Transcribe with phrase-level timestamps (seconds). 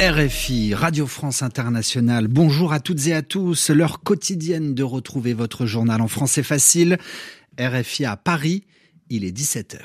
[0.00, 2.26] RFI, Radio France Internationale.
[2.26, 3.68] Bonjour à toutes et à tous.
[3.68, 6.96] L'heure quotidienne de retrouver votre journal en français facile.
[7.60, 8.64] RFI à Paris,
[9.10, 9.76] il est 17h.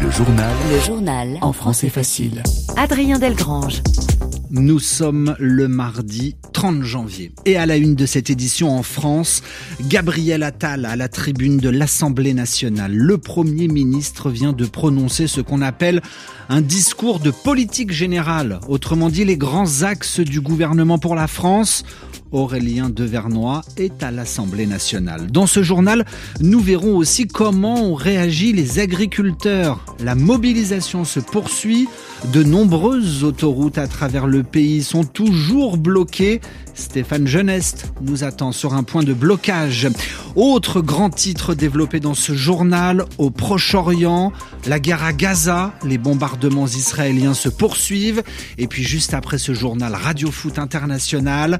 [0.00, 0.54] Le journal.
[0.70, 2.44] Le journal en français facile.
[2.76, 3.82] Adrien Delgrange.
[4.50, 7.32] Nous sommes le mardi 30 janvier.
[7.44, 9.42] Et à la une de cette édition en France,
[9.88, 12.94] Gabriel Attal à la tribune de l'Assemblée nationale.
[12.94, 16.00] Le Premier ministre vient de prononcer ce qu'on appelle
[16.48, 18.60] un discours de politique générale.
[18.68, 21.84] Autrement dit, les grands axes du gouvernement pour la France.
[22.32, 25.30] Aurélien Devernois est à l'Assemblée nationale.
[25.30, 26.04] Dans ce journal,
[26.40, 29.84] nous verrons aussi comment ont réagi les agriculteurs.
[30.00, 31.88] La mobilisation se poursuit.
[32.32, 36.40] De nombreuses autoroutes à travers le pays sont toujours bloquées.
[36.74, 39.88] Stéphane Genest nous attend sur un point de blocage.
[40.36, 44.32] Autre grand titre développé dans ce journal, au Proche-Orient,
[44.66, 48.22] la guerre à Gaza, les bombardements israéliens se poursuivent.
[48.58, 51.58] Et puis juste après ce journal Radio Foot International,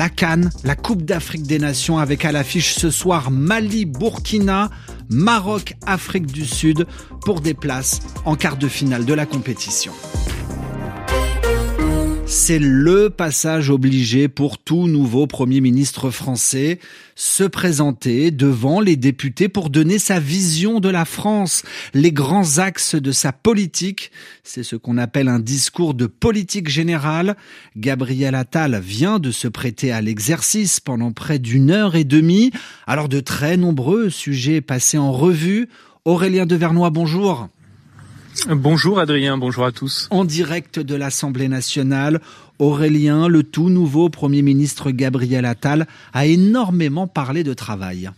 [0.00, 4.70] la Cannes, la Coupe d'Afrique des Nations avec à l'affiche ce soir Mali-Burkina,
[5.10, 6.86] Maroc-Afrique du Sud
[7.26, 9.92] pour des places en quart de finale de la compétition.
[12.32, 16.78] C'est le passage obligé pour tout nouveau Premier ministre français,
[17.16, 22.94] se présenter devant les députés pour donner sa vision de la France, les grands axes
[22.94, 24.12] de sa politique.
[24.44, 27.36] C'est ce qu'on appelle un discours de politique générale.
[27.76, 32.52] Gabriel Attal vient de se prêter à l'exercice pendant près d'une heure et demie.
[32.86, 35.68] Alors de très nombreux sujets passés en revue.
[36.04, 37.48] Aurélien Devernois, bonjour.
[38.48, 40.08] Bonjour Adrien, bonjour à tous.
[40.10, 42.20] En direct de l'Assemblée nationale,
[42.58, 48.10] Aurélien, le tout nouveau Premier ministre Gabriel Attal, a énormément parlé de travail.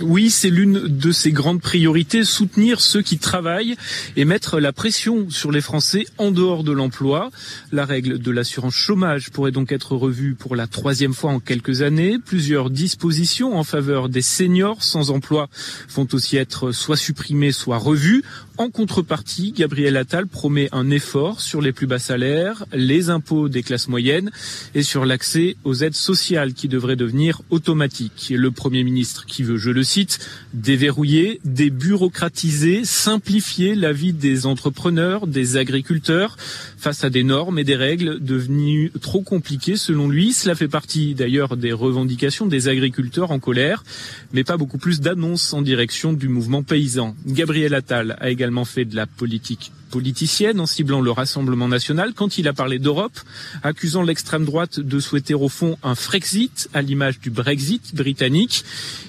[0.00, 3.76] Oui, c'est l'une de ses grandes priorités, soutenir ceux qui travaillent
[4.16, 7.30] et mettre la pression sur les Français en dehors de l'emploi.
[7.72, 11.82] La règle de l'assurance chômage pourrait donc être revue pour la troisième fois en quelques
[11.82, 12.18] années.
[12.24, 15.48] Plusieurs dispositions en faveur des seniors sans emploi
[15.94, 18.22] vont aussi être soit supprimées, soit revues.
[18.58, 23.62] En contrepartie, Gabriel Attal promet un effort sur les plus bas salaires, les impôts des
[23.62, 24.30] classes moyennes
[24.74, 28.32] et sur l'accès aux aides sociales qui devraient devenir automatiques.
[28.36, 30.18] le Premier ministre qui veut, je le cite,
[30.52, 36.36] déverrouiller, débureaucratiser, simplifier la vie des entrepreneurs, des agriculteurs
[36.78, 40.32] face à des normes et des règles devenues trop compliquées selon lui.
[40.32, 43.84] Cela fait partie d'ailleurs des revendications des agriculteurs en colère,
[44.32, 47.14] mais pas beaucoup plus d'annonces en direction du mouvement paysan.
[47.26, 52.38] Gabriel Attal a également fait de la politique politicienne en ciblant le Rassemblement national quand
[52.38, 53.18] il a parlé d'Europe,
[53.62, 58.64] accusant l'extrême droite de souhaiter au fond un Frexit à l'image du Brexit britannique.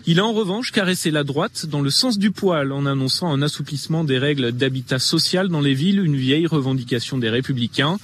[0.06, 3.42] Il a en revanche caressé la droite dans le sens du poil en annonçant un
[3.42, 7.98] assouplissement des règles d'habitat social dans les villes, une vieille revendication des républicains.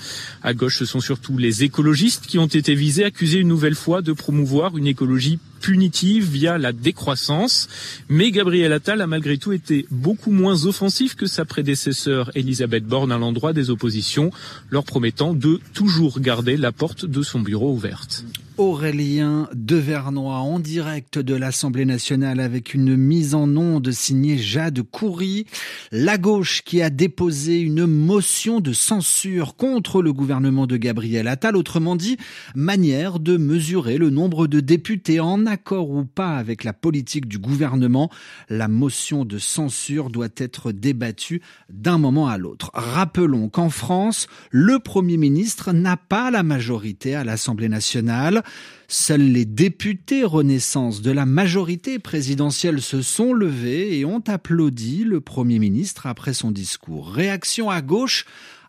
[0.43, 4.01] À gauche, ce sont surtout les écologistes qui ont été visés, accusés une nouvelle fois
[4.01, 7.67] de promouvoir une écologie punitive via la décroissance.
[8.09, 13.11] Mais Gabriel Attal a malgré tout été beaucoup moins offensif que sa prédécesseur Elisabeth Borne
[13.11, 14.31] à l'endroit des oppositions,
[14.69, 18.23] leur promettant de toujours garder la porte de son bureau ouverte.
[18.57, 25.45] Aurélien Devernois en direct de l'Assemblée nationale avec une mise en onde signée Jade Coury.
[25.91, 31.55] La gauche qui a déposé une motion de censure contre le gouvernement de Gabriel Attal,
[31.55, 32.17] autrement dit,
[32.55, 37.37] manière de mesurer le nombre de députés en accord ou pas avec la politique du
[37.37, 38.09] gouvernement.
[38.49, 42.71] La motion de censure doit être débattue d'un moment à l'autre.
[42.73, 48.41] Rappelons qu'en France, le Premier ministre n'a pas la majorité à l'Assemblée nationale.
[48.89, 55.19] Seuls les députés Renaissance de la majorité présidentielle se sont levés et ont applaudi le
[55.19, 57.11] Premier ministre après son discours.
[57.11, 58.25] Réaction à gauche,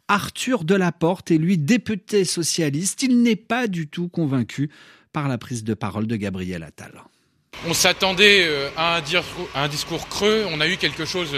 [0.09, 3.03] Arthur Delaporte est lui député socialiste.
[3.05, 4.71] Il n'est pas du tout convaincu
[5.13, 7.05] par la prise de parole de Gabriel Attal.
[7.67, 8.97] On s'attendait euh, à
[9.55, 11.31] un, discours, creux, on a eu quelque chose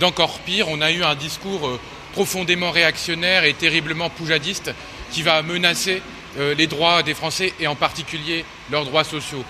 [0.00, 1.80] d'encore pire, on a eu un discours euh,
[2.12, 4.72] profondément réactionnaire et terriblement poujadiste
[5.10, 6.00] qui va menacer
[6.38, 9.44] les droits des Français et en particulier leurs droits sociaux.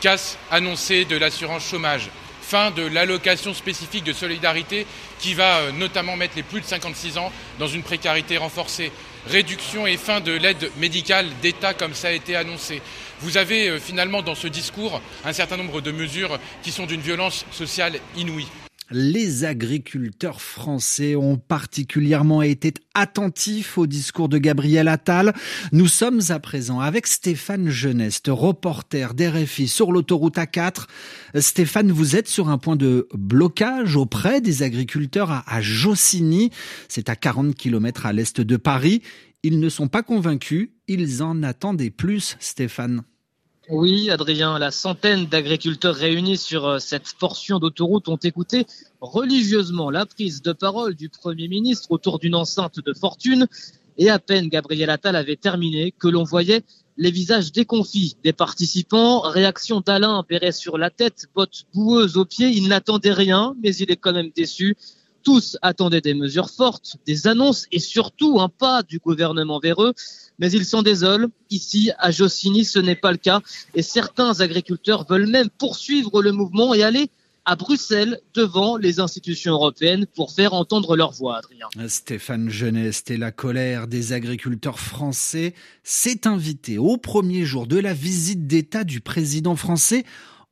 [0.00, 2.10] Casse annoncée de l'assurance chômage,
[2.48, 4.86] fin de l'allocation spécifique de solidarité
[5.18, 8.90] qui va euh, notamment mettre les plus de 56 ans dans une précarité renforcée,
[9.26, 12.80] réduction et fin de l'aide médicale d'État comme ça a été annoncé.
[13.20, 17.02] Vous avez euh, finalement dans ce discours un certain nombre de mesures qui sont d'une
[17.02, 18.46] violence sociale inouïe.
[18.90, 25.34] Les agriculteurs français ont particulièrement été attentifs au discours de Gabriel Attal.
[25.72, 30.86] Nous sommes à présent avec Stéphane Geneste, reporter d'RFI sur l'autoroute A4.
[31.34, 36.50] Stéphane, vous êtes sur un point de blocage auprès des agriculteurs à Jossigny.
[36.88, 39.02] C'est à 40 km à l'est de Paris.
[39.42, 43.02] Ils ne sont pas convaincus, ils en attendaient plus, Stéphane.
[43.70, 48.64] Oui, Adrien, la centaine d'agriculteurs réunis sur euh, cette portion d'autoroute ont écouté
[49.02, 53.46] religieusement la prise de parole du Premier ministre autour d'une enceinte de fortune.
[53.98, 56.62] Et à peine Gabriel Attal avait terminé que l'on voyait
[56.96, 59.20] les visages déconfits des participants.
[59.20, 62.48] Réaction d'Alain, béret sur la tête, bottes boueuses aux pieds.
[62.48, 64.76] Il n'attendait rien, mais il est quand même déçu.
[65.28, 69.92] Tous attendaient des mesures fortes, des annonces et surtout un pas du gouvernement vers eux
[70.38, 71.28] mais ils s'en désolent.
[71.50, 73.40] Ici, à Jossigny, ce n'est pas le cas.
[73.74, 77.10] Et certains agriculteurs veulent même poursuivre le mouvement et aller
[77.44, 81.66] à Bruxelles devant les institutions européennes pour faire entendre leur voix, Adrien.
[81.88, 85.52] Stéphane Geneste et la colère des agriculteurs français
[85.82, 90.04] s'est invité au premier jour de la visite d'État du président français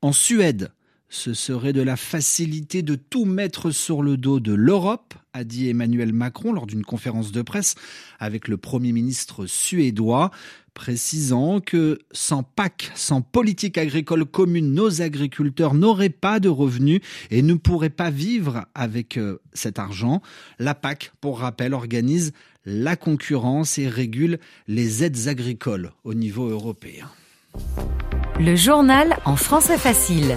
[0.03, 0.71] en Suède.
[1.09, 5.69] Ce serait de la facilité de tout mettre sur le dos de l'Europe, a dit
[5.69, 7.75] Emmanuel Macron lors d'une conférence de presse
[8.19, 10.31] avec le Premier ministre suédois,
[10.75, 17.01] précisant que sans PAC, sans politique agricole commune, nos agriculteurs n'auraient pas de revenus
[17.31, 20.23] et ne pourraient pas vivre avec euh, cet argent.
[20.59, 22.33] La PAC, pour rappel, organise
[22.65, 27.09] la concurrence et régule les aides agricoles au niveau européen.
[28.39, 30.37] Le journal en français facile.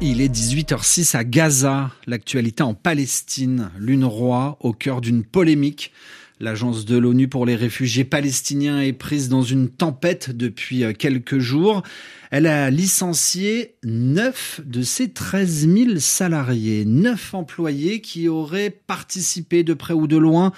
[0.00, 5.92] Il est 18h06 à Gaza, l'actualité en Palestine, l'UNRWA au cœur d'une polémique.
[6.40, 11.38] L'agence de l'ONU pour les réfugiés palestiniens est prise dans une tempête depuis euh, quelques
[11.38, 11.82] jours.
[12.30, 19.74] Elle a licencié 9 de ses 13 000 salariés, 9 employés qui auraient participé de
[19.74, 20.52] près ou de loin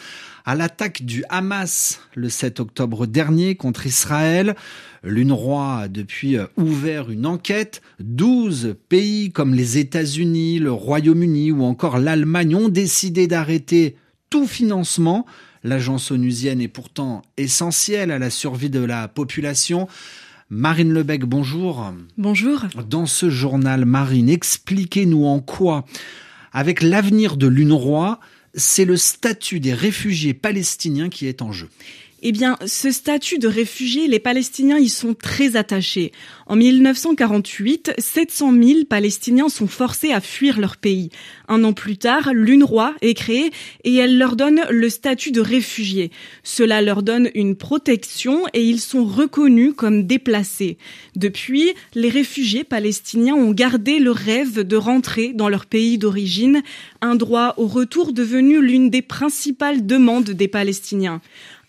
[0.44, 4.56] à l'attaque du Hamas le 7 octobre dernier contre Israël.
[5.02, 7.80] L'UNRWA a depuis euh, ouvert une enquête.
[8.00, 13.96] 12 pays comme les États-Unis, le Royaume-Uni ou encore l'Allemagne ont décidé d'arrêter
[14.28, 15.24] tout financement.
[15.62, 19.88] L'agence onusienne est pourtant essentielle à la survie de la population.
[20.48, 21.92] Marine Lebec, bonjour.
[22.16, 22.64] Bonjour.
[22.88, 25.84] Dans ce journal, Marine, expliquez-nous en quoi,
[26.52, 28.20] avec l'avenir de l'UNRWA,
[28.54, 31.68] c'est le statut des réfugiés palestiniens qui est en jeu.
[32.22, 36.12] Eh bien, ce statut de réfugié, les Palestiniens y sont très attachés.
[36.46, 41.08] En 1948, 700 000 Palestiniens sont forcés à fuir leur pays.
[41.48, 43.50] Un an plus tard, l'UNRWA est créée
[43.84, 46.10] et elle leur donne le statut de réfugié.
[46.42, 50.76] Cela leur donne une protection et ils sont reconnus comme déplacés.
[51.16, 56.62] Depuis, les réfugiés palestiniens ont gardé le rêve de rentrer dans leur pays d'origine,
[57.00, 61.22] un droit au retour devenu l'une des principales demandes des Palestiniens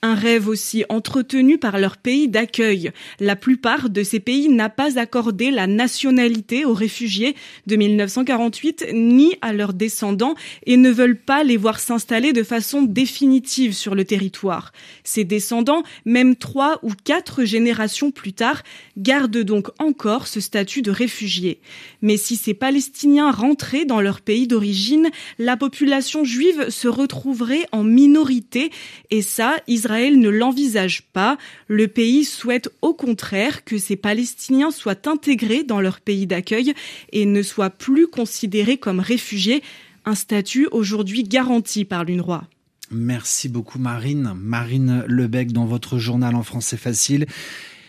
[0.04, 2.92] un rêve aussi entretenu par leur pays d'accueil.
[3.20, 7.36] La plupart de ces pays n'a pas accordé la nationalité aux réfugiés
[7.68, 10.34] de 1948 ni à leurs descendants
[10.66, 14.72] et ne veulent pas les voir s'installer de façon définitive sur le territoire.
[15.04, 18.64] Ces descendants, même trois ou quatre générations plus tard,
[18.98, 21.60] gardent donc encore ce statut de réfugiés.
[22.02, 27.84] Mais si ces Palestiniens rentraient dans leur pays d'origine, la population juive se retrouverait en
[27.84, 28.72] minorité
[29.12, 31.38] et ça, Israël Israël ne l'envisage pas.
[31.68, 36.74] Le pays souhaite au contraire que ces Palestiniens soient intégrés dans leur pays d'accueil
[37.12, 39.62] et ne soient plus considérés comme réfugiés,
[40.06, 42.46] un statut aujourd'hui garanti par l'UNRWA.
[42.90, 44.32] Merci beaucoup Marine.
[44.34, 47.26] Marine Lebec dans votre journal en français facile.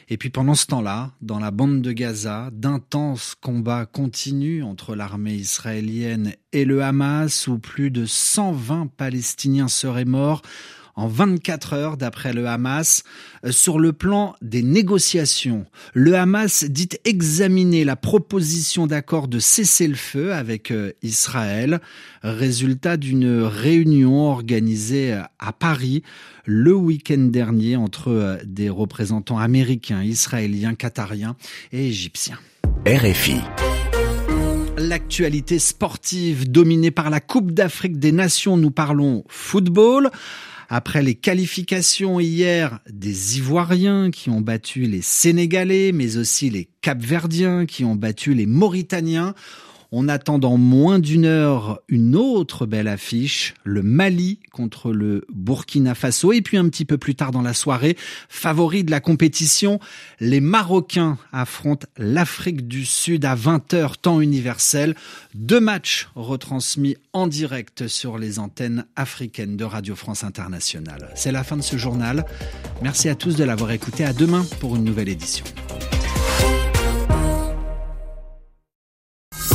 [0.09, 5.35] Et puis pendant ce temps-là, dans la bande de Gaza, d'intenses combats continuent entre l'armée
[5.35, 10.43] israélienne et le Hamas, où plus de 120 Palestiniens seraient morts
[10.95, 13.03] en 24 heures d'après le Hamas.
[13.45, 20.33] Euh, sur le plan des négociations, le Hamas dit examiner la proposition d'accord de cessez-le-feu
[20.33, 21.81] avec euh, Israël,
[22.23, 26.03] résultat d'une réunion organisée euh, à Paris
[26.45, 31.37] le week-end dernier entre des représentants américains, israéliens, qatariens
[31.73, 32.39] et égyptiens.
[32.85, 33.37] RFI.
[34.77, 40.11] L'actualité sportive dominée par la Coupe d'Afrique des Nations, nous parlons football.
[40.75, 47.67] Après les qualifications hier des Ivoiriens qui ont battu les Sénégalais, mais aussi les Capverdiens
[47.67, 49.35] qui ont battu les Mauritaniens,
[49.95, 55.95] On attend dans moins d'une heure une autre belle affiche, le Mali contre le Burkina
[55.95, 56.33] Faso.
[56.33, 57.99] Et puis un petit peu plus tard dans la soirée,
[58.31, 59.81] favori de la compétition,
[60.19, 64.95] les Marocains affrontent l'Afrique du Sud à 20h temps universel.
[65.35, 71.11] Deux matchs retransmis en direct sur les antennes africaines de Radio France Internationale.
[71.15, 72.25] C'est la fin de ce journal.
[72.81, 74.07] Merci à tous de l'avoir écouté.
[74.07, 75.45] À demain pour une nouvelle édition.